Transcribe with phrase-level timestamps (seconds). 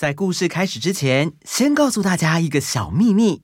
[0.00, 3.42] 在故事开始之前，先告诉大家一个小秘密：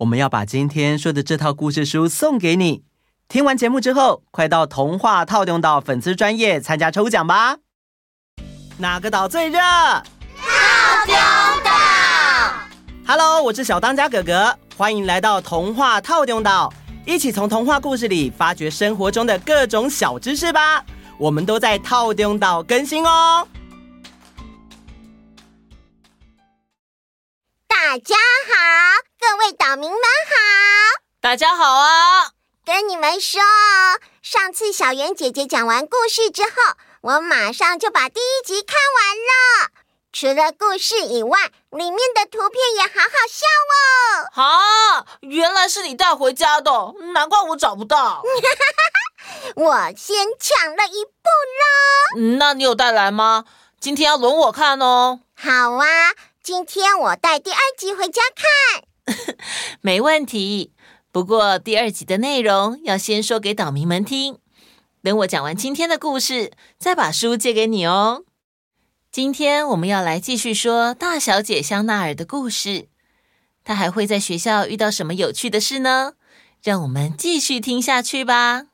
[0.00, 2.84] 我们要把今天说的这套故事书送给你。
[3.26, 7.56] 听完节目之后，快到童话透中岛粉丝专页参加抽奖吧！
[8.76, 9.58] 哪个岛最热？
[10.36, 11.14] 透中
[11.64, 11.70] 岛。
[13.06, 16.70] Hello，我是小当家哥哥，欢迎来到童话透中岛，
[17.06, 20.84] 一起从童话故事里发掘生活中的各种小知识吧！
[21.16, 23.48] 我们都在透中岛更新哦。
[27.94, 31.00] 大家好，各位岛民们好！
[31.20, 32.32] 大家好啊！
[32.66, 33.40] 跟你们说，
[34.20, 36.50] 上次小圆姐姐讲完故事之后，
[37.02, 39.70] 我马上就把第一集看完了。
[40.12, 41.38] 除了故事以外，
[41.70, 44.42] 里面的图片也好好笑哦。
[44.42, 48.24] 啊，原来是你带回家的，难怪我找不到。
[49.54, 52.20] 我先抢了一步喽。
[52.40, 53.44] 那你有带来吗？
[53.78, 55.20] 今天要轮我看哦。
[55.36, 55.86] 好啊，
[56.44, 58.84] 今天我带第二集回家看。
[59.80, 60.74] 没问题。
[61.10, 64.36] 不过第二集的内容要先说给岛民们听。
[65.02, 68.24] 等我讲完今天的故事，再把书借给你哦。
[69.10, 72.88] 今天我们要来继续说大小姐香奈儿的故事。
[73.64, 76.12] 她还会在学校遇到什么有趣的事呢？
[76.62, 78.66] 让我们继续听下去吧。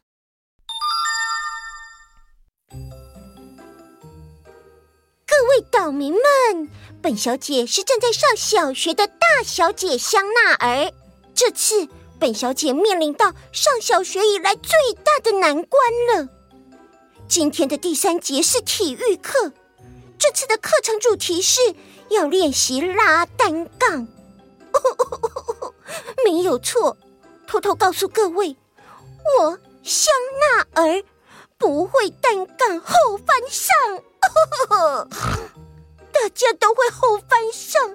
[5.41, 10.93] 各位岛民们，本小姐是正在上小学的大小姐香奈儿。
[11.35, 11.89] 这次
[12.19, 14.71] 本小姐面临到上小学以来最
[15.03, 15.83] 大的难关
[16.15, 16.29] 了。
[17.27, 19.51] 今天的第三节是体育课。
[20.19, 21.75] 这次的课程主题是
[22.11, 24.07] 要练习拉单杠，
[26.23, 26.99] 没有错。
[27.47, 28.55] 偷偷告诉各位，
[29.39, 31.03] 我香奈儿
[31.57, 33.75] 不会单杠后翻上，
[36.13, 37.89] 大家都会后翻上，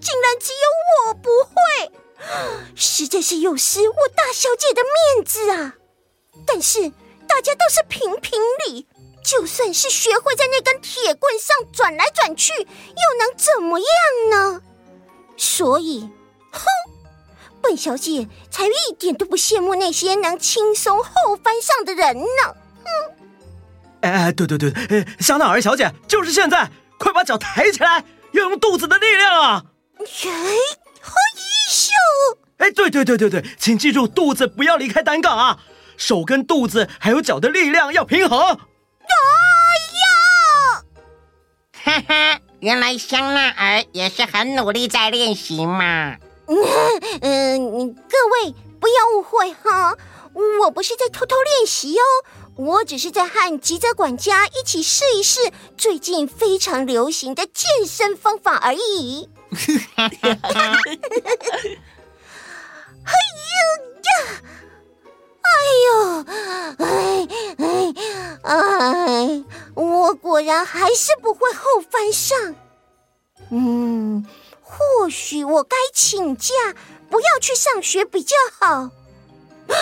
[0.00, 0.68] 竟然只有
[1.06, 1.92] 我不会，
[2.74, 5.74] 实在是有失我大小姐的面子啊！
[6.46, 6.90] 但是
[7.26, 8.86] 大家都是评评理。
[9.24, 12.66] 就算是学会在那根铁棍上转来转去，又
[13.18, 13.86] 能怎么样
[14.30, 14.62] 呢？
[15.36, 16.08] 所以，
[16.50, 16.64] 哼，
[17.60, 22.56] 本小姐才一点都不羡慕那些能轻松后翻上的人呢。
[22.84, 23.17] 哼！
[24.00, 24.72] 哎哎，对对对，
[25.18, 29.64] 香奈儿小姐，就是现在，快把脚抬起来，要用肚子的力量啊！
[29.98, 30.04] 哎，
[31.00, 31.90] 好艺术！
[32.58, 35.58] 哎，对对对对对，请记住，肚子不要离开单杠啊，
[35.96, 38.58] 手跟肚子还有脚的力量要平衡。
[41.84, 46.16] 哈哈，原来香奈儿也是很努力在练习嘛。
[46.46, 46.56] 嗯
[47.22, 49.94] 嗯，各位不要误会哈，
[50.60, 52.02] 我不是在偷偷练习哦，
[52.58, 59.28] 我只是在和吉泽管家一起试一试最近非常流行的健身方法而已。
[63.04, 63.14] 哎
[63.46, 63.62] 呦
[64.02, 64.10] 呀！
[65.40, 65.48] 哎
[65.86, 65.90] 呦！
[66.78, 67.94] 哎哎
[68.42, 69.44] 哎！
[69.74, 72.56] 我果然还是不会后翻上。
[73.50, 74.26] 嗯，
[74.60, 76.52] 或许我该请假，
[77.08, 78.90] 不要去上学比较好。
[79.68, 79.74] 哎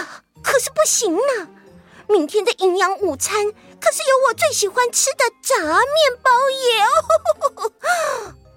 [0.00, 1.48] 呀，可是不行呢！
[2.08, 6.82] 明天的营养午餐可是有我最喜欢吃的炸面包耶！
[7.54, 7.72] 哦。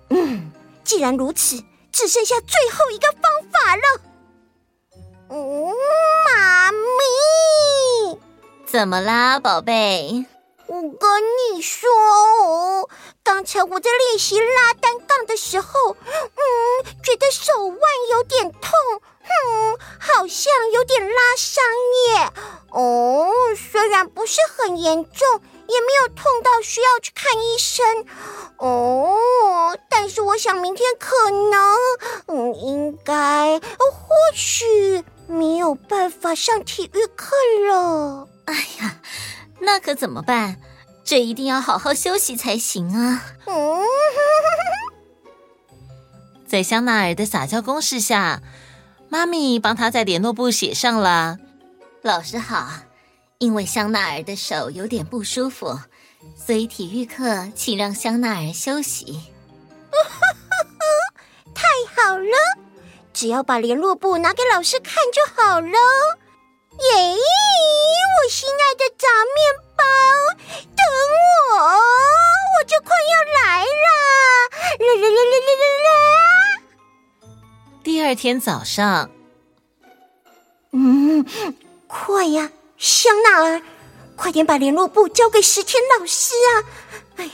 [0.09, 0.51] 嗯，
[0.83, 4.01] 既然如此，只剩下最后一个方法了。
[5.29, 5.73] 嗯，
[6.25, 8.19] 妈咪，
[8.65, 10.25] 怎么啦，宝贝？
[10.67, 10.89] 我跟
[11.53, 12.89] 你说哦，
[13.23, 16.41] 刚才我在练习拉单杠的时候，嗯，
[17.03, 17.77] 觉得手腕
[18.11, 18.71] 有点痛，
[19.23, 21.63] 嗯，好像有点拉伤
[22.07, 22.31] 耶。
[24.07, 28.05] 不是很严重，也没有痛到需要去看医生。
[28.57, 31.77] 哦，但是我想明天可能，
[32.27, 35.03] 嗯，应该，或许。
[35.27, 37.33] 没有办法上体育课
[37.69, 38.27] 了。
[38.45, 38.99] 哎呀，
[39.61, 40.57] 那可怎么办？
[41.05, 43.23] 这一定要好好休息才行啊！
[43.45, 43.81] 嗯，
[46.45, 48.41] 在香奈儿的撒娇攻势下，
[49.07, 51.37] 妈咪帮她在联络簿写上了
[52.03, 52.67] ：“老师好，
[53.41, 55.79] 因为香奈儿的手有点不舒服，
[56.37, 59.19] 所以体育课请让香奈儿休息。
[61.55, 62.37] ”太好了。
[63.11, 65.67] 只要把联络簿拿给老师看就好了。
[65.67, 67.17] 耶！
[68.13, 69.37] 我心爱的炸面
[69.75, 69.83] 包，
[70.63, 70.85] 等
[71.49, 73.87] 我，我就快要来了。
[74.77, 77.29] 啦啦啦啦啦啦啦！
[77.83, 79.09] 第二天早上，
[80.73, 81.25] 嗯，
[81.87, 83.61] 快呀，香奈儿，
[84.15, 86.49] 快点把联络簿交给石田老师啊！
[87.17, 87.29] 哎，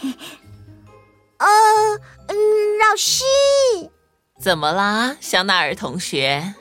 [1.38, 1.48] 呃，
[2.78, 3.24] 老师，
[4.42, 6.54] 怎么啦，香奈儿同学？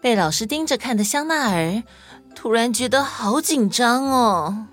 [0.00, 1.82] 被老师盯着看的香奈儿
[2.34, 4.68] 突然觉得好紧张哦。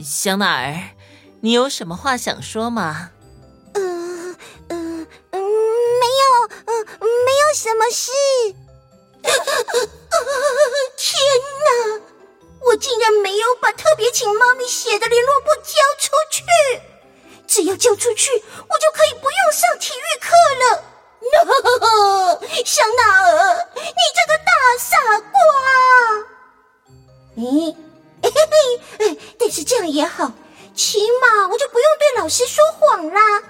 [0.00, 0.94] 香奈儿，
[1.40, 3.10] 你有什么话想说吗？
[3.74, 4.36] 嗯
[4.68, 8.12] 嗯嗯，没有，嗯，没有什么事。
[11.18, 12.00] 天哪！
[12.60, 16.42] 我竟然没有把特别请妈咪写的联络簿交出去。
[17.46, 20.30] 只要交出去，我就可以不用上体育课
[20.62, 20.84] 了。
[22.64, 25.38] 香奈儿，你这个大傻瓜！
[27.36, 27.74] 咦，
[28.22, 28.30] 嘿
[28.98, 30.30] 嘿，但是这样也好，
[30.74, 33.42] 起码我就不用对老师说谎啦。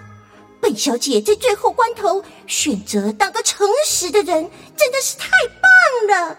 [0.61, 5.29] 本小姐在最后关头选择当个诚实的人，真的是太
[5.61, 6.39] 棒了。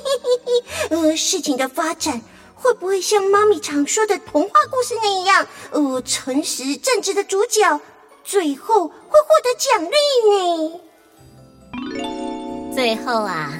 [0.90, 2.20] 呃，事情的发展
[2.54, 5.46] 会不会像妈咪常说的童话故事那样？
[5.70, 7.80] 呃，诚实正直的主角
[8.24, 9.96] 最后会获得奖励
[10.30, 10.80] 呢？
[12.74, 13.52] 最后啊，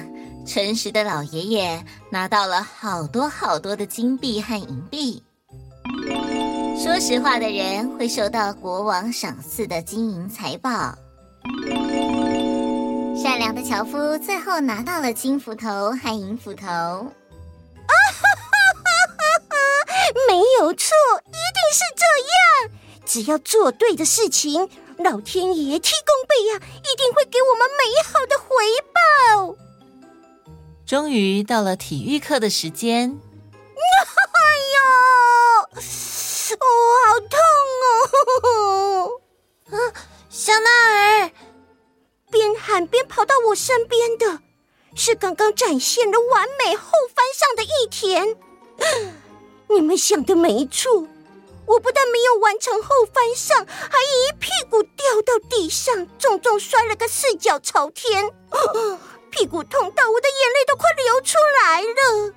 [0.45, 5.21] 诚实的老爷爷拿到了好多好多的金币和银币。
[6.81, 10.97] 说实话的人会受到国王赏赐的金银财宝。
[13.15, 16.65] 善良的樵夫最后拿到了金斧头和银斧头。
[16.65, 19.55] 啊哈哈哈哈！
[20.27, 20.95] 没有错，
[21.27, 22.71] 一定是这样。
[23.05, 24.67] 只要做对的事情，
[24.97, 28.47] 老天爷提供备呀，一定会给我们美好的回
[28.91, 29.55] 报。
[30.85, 33.19] 终于到了体育课的时间。
[33.75, 34.77] 哎呦，
[35.71, 36.61] 哦，
[37.05, 37.39] 好痛
[38.49, 39.21] 哦！
[39.69, 39.77] 啊，
[40.29, 40.69] 香奈
[41.21, 41.31] 儿。
[42.33, 44.39] 边喊边跑到我身边的
[44.95, 48.35] 是刚刚展现了完美后翻上的一田。
[49.69, 51.07] 你们想的没错，
[51.67, 58.31] 我不但没有完成后翻上，还一屁股掉到地上，重重摔了个四脚朝天，
[59.29, 62.33] 屁股痛到我的眼泪都快流出来了。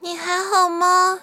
[0.00, 1.22] 你还好吗？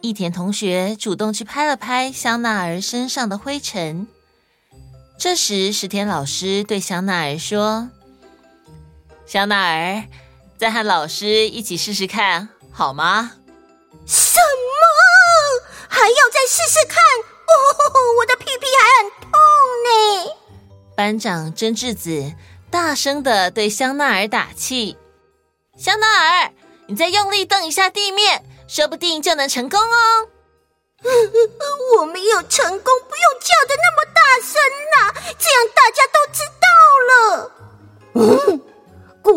[0.00, 4.08] 一田同学主动去拍了拍香奈儿身上的灰尘。
[5.24, 7.88] 这时，石田老师对香奈儿说
[9.24, 10.04] ：“香奈儿，
[10.58, 13.32] 再和老师一起试试看，好吗
[14.04, 15.64] ？”“什么？
[15.88, 17.02] 还要再试试看？
[17.22, 19.30] 哦，我的屁屁还很痛
[19.86, 20.36] 呢！”
[20.94, 22.34] 班长真智子
[22.70, 24.98] 大声的对香奈儿打气
[25.78, 26.52] ：“香奈儿，
[26.86, 30.28] 你再用力蹬一下地面，说不定就能成功哦。
[31.96, 34.60] ”我没有成功，不用叫的那么大声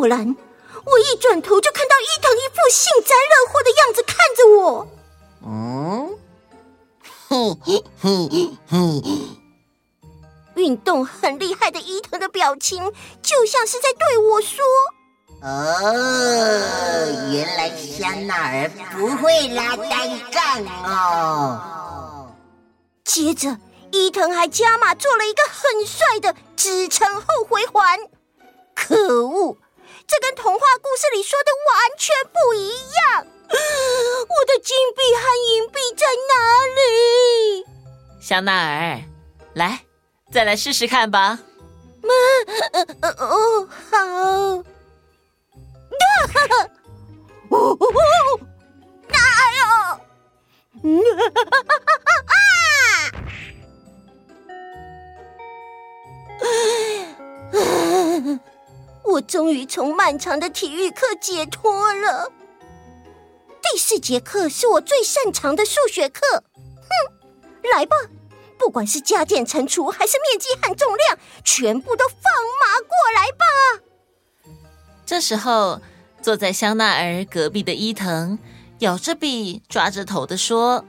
[0.08, 0.36] 果然，
[0.86, 4.88] 我一转头就看到伊藤一副幸灾乐祸的样子看着我。
[5.46, 6.18] 嗯，
[7.28, 9.04] 嘿嘿嘿嘿，
[10.56, 14.64] 运动很厉害的伊藤的表情，就像是在对我说。
[15.42, 15.52] 哦，
[17.34, 22.32] 原来香奈儿不会拉单杠哦。
[23.04, 23.58] 接着，
[23.92, 28.00] 伊藤还加码做了一个很帅的支撑后回环。
[28.74, 29.58] 可恶，
[30.08, 33.28] 这跟童话故事里说的完全不一样。
[33.50, 35.22] 我的金币和
[35.52, 36.34] 银币在哪
[36.76, 37.66] 里？
[38.22, 39.04] 香奈儿，
[39.54, 39.86] 来，
[40.32, 41.40] 再来试试看吧。
[42.04, 42.10] 嗯，
[43.02, 44.64] 呃，哦，好。
[46.34, 46.70] 哈哈，
[47.50, 48.40] 哦哦哦，
[49.08, 49.18] 哪
[49.60, 49.66] 有？
[59.28, 62.32] 终于从漫长的体育课解脱了。
[63.62, 66.22] 第四节课是我最擅长的数学课。
[66.56, 66.90] 哼，
[67.74, 67.96] 来吧，
[68.58, 72.18] 不管是加减乘除还是面积和重量，全部都放
[72.62, 73.44] 马过来吧。
[75.06, 75.82] 这时候。
[76.20, 78.40] 坐在香奈儿隔壁的伊藤
[78.80, 80.84] 咬着笔，抓着头的说：“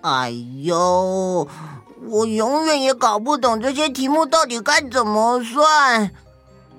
[0.00, 0.30] 哎
[0.62, 1.46] 呦，
[2.08, 6.10] 我永远也搞不懂这些题目到底该怎么算。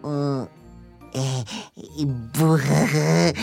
[0.04, 0.55] 嗯，哎，
[2.34, 3.34] 不呵呵，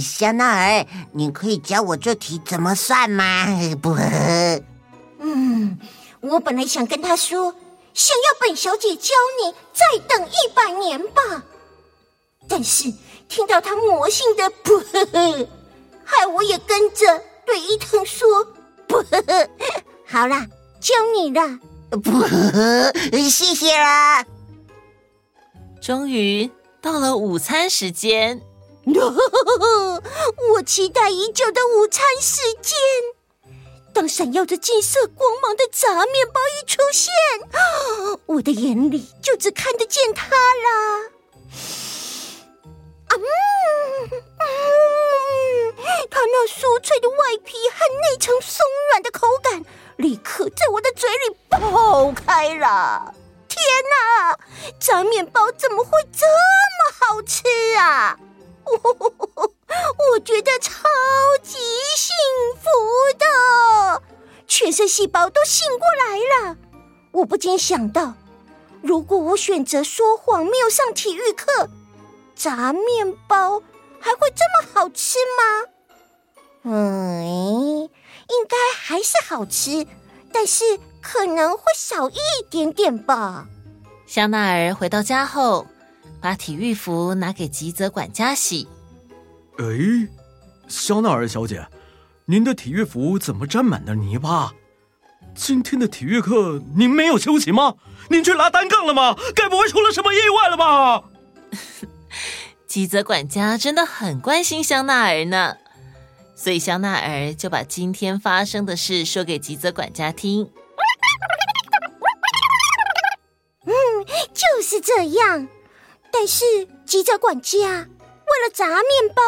[0.00, 3.46] 香奈儿，你可以教我这题怎么算吗？
[3.80, 4.62] 不呵呵。
[5.20, 5.78] 嗯，
[6.20, 7.54] 我本来想跟他说，
[7.94, 11.44] 想要本小姐教你，再等一百年吧。
[12.48, 12.92] 但是。”
[13.30, 15.48] 听到他魔性的“不呵呵”，
[16.04, 18.26] 害我也跟着对伊藤说
[18.88, 19.48] “不呵呵”。
[20.04, 20.44] 好啦，
[20.80, 21.60] 教你啦，
[22.02, 22.92] 不呵呵，
[23.30, 24.26] 谢谢啦。
[25.80, 26.50] 终于
[26.80, 28.40] 到了午餐时间，
[30.54, 32.78] 我期待已久的午餐时间。
[33.92, 37.12] 当闪耀着金色光芒的炸面包一出现，
[38.26, 41.10] 我的眼里就只看得见它啦。
[43.08, 43.14] 啊，
[46.10, 49.64] 它那酥脆的外皮和内层松软的口感，
[49.96, 53.14] 立刻在我的嘴里爆开了。
[53.60, 54.38] 天哪，
[54.78, 57.42] 炸面包怎么会这么好吃
[57.78, 58.18] 啊？
[58.64, 58.78] 我
[60.12, 60.88] 我觉得超
[61.42, 61.58] 级
[61.96, 62.14] 幸
[62.56, 62.68] 福
[63.18, 64.02] 的，
[64.46, 66.56] 全身细胞都醒过来了。
[67.12, 68.14] 我不禁想到，
[68.82, 71.68] 如果我选择说谎，没有上体育课，
[72.34, 73.62] 炸面包
[73.98, 75.68] 还会这么好吃吗？
[76.62, 79.86] 嗯，应该还是好吃，
[80.32, 82.16] 但是可能会小一
[82.48, 83.46] 点点吧。
[84.06, 85.66] 香奈儿回到家后，
[86.20, 88.68] 把体育服拿给吉泽管家洗。
[89.58, 89.64] 哎，
[90.68, 91.66] 香奈儿小姐，
[92.26, 94.52] 您的体育服怎么沾满了泥巴？
[95.34, 97.76] 今天的体育课您没有休息吗？
[98.08, 99.16] 您去拉单杠了吗？
[99.34, 101.04] 该不会出了什么意外了吧？
[102.66, 105.56] 吉泽管家真的很关心香奈儿呢，
[106.34, 110.50] 所以香奈儿就把今天发生的事说给吉泽管家听。
[114.70, 115.48] 是这样。
[116.12, 116.44] 但是
[116.86, 119.22] 急着管家为了炸面包，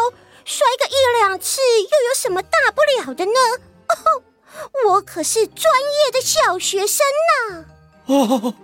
[0.45, 3.33] 摔个一两次又有什么大不了的呢？
[3.89, 4.23] 哦，
[4.87, 7.05] 我可是专业的小学生
[7.51, 7.65] 呢。
[8.07, 8.55] 哦，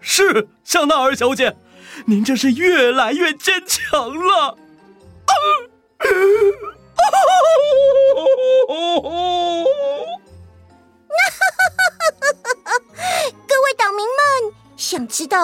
[0.00, 1.56] 是香奈儿小姐。
[2.06, 4.56] 您真是越来越坚强了。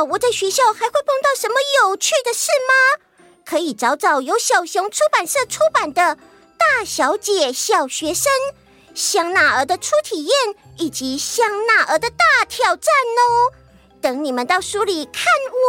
[0.02, 3.04] 我在学校还会碰到什么有趣的事吗？
[3.44, 6.00] 可以找找由小熊出版社出版的
[6.56, 8.32] 《大小姐小学生》、
[8.94, 10.34] 香奈儿的初体验
[10.78, 13.52] 以及香奈儿的大挑战哦。
[14.00, 15.24] 等你们到书里看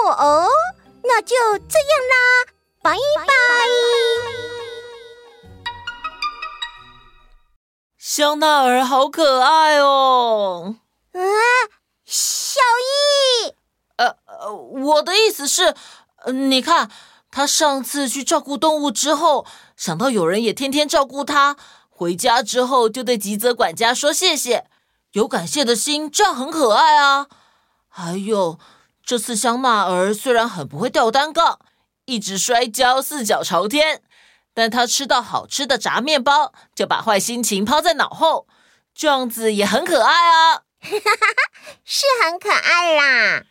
[0.05, 0.49] 我哦。
[1.03, 2.47] 那就这样啦，
[2.81, 2.95] 拜
[3.27, 3.27] 拜。
[7.99, 10.77] 香奈儿好可爱哦！
[11.11, 11.19] 啊，
[12.05, 12.61] 小
[13.43, 13.53] 艺，
[14.53, 15.75] 我的意思是，
[16.33, 16.89] 你看
[17.31, 21.55] 他上次去照顾动物之后，想到有人也天天照顾他，
[21.89, 24.65] 回家之后就对吉泽管家说谢谢，
[25.11, 27.27] 有感谢的心，这样很可爱啊。
[27.87, 28.59] 还有。
[29.07, 31.59] 这次香奈儿虽然很不会吊单杠，
[32.05, 34.01] 一直摔跤，四脚朝天，
[34.51, 38.47] 但她吃到好吃的炸面包，就把坏心情抛在脑后，
[38.95, 40.63] 这样子也很可爱啊！
[41.85, 43.43] 是很可爱啦。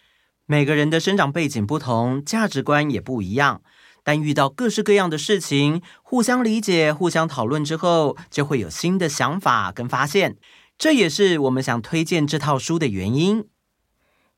[0.47, 3.63] 每个人的生长背景不同，价值观也不一样，
[4.03, 10.37] 但遇到各式各样的事情，互相理解、互相讨论之后，就会有新的想法跟发现。
[10.77, 13.47] 这也是我们想推荐这套书的原因。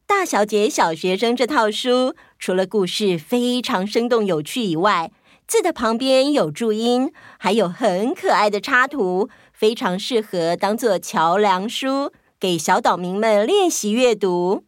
[0.06, 5.10] 大小姐小学生这套书，除了故事非常生动有趣以外，
[5.48, 14.65] 字的旁边有注音，还有很可爱的插图，非常适合当做桥梁书，给小岛民们练习阅读。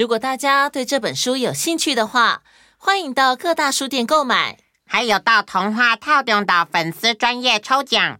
[0.00, 2.40] 如果大家对这本书有兴趣的话，
[2.78, 8.18] 欢迎到各大书店购买，还有到童话套中的粉丝专业抽奖。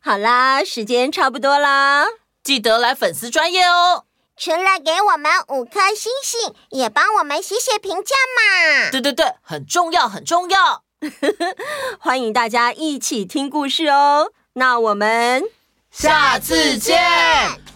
[0.00, 2.06] 好啦，时间差不多啦，
[2.42, 4.06] 记得来粉丝专业哦。
[4.34, 8.90] 除了给我们五颗星星，也帮我们写写评价嘛！
[8.90, 10.84] 对对对，很重要，很重要。
[12.00, 14.32] 欢迎大家一起听故事哦。
[14.54, 15.44] 那我们
[15.90, 16.98] 下次见，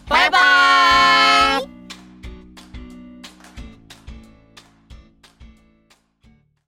[0.08, 1.60] 拜拜。
[1.60, 1.73] 拜拜。